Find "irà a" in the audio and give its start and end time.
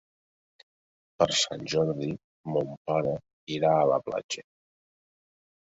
3.59-3.87